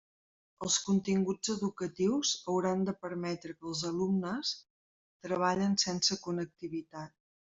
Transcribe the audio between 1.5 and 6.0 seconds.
educatius hauran de permetre que els alumnes treballen